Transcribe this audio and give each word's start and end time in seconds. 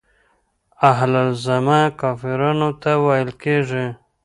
اهل 0.91 1.11
الذمه 1.27 1.81
کافرانو 2.01 2.69
ته 2.81 2.91
ويل 3.05 3.29
کيږي. 3.43 3.85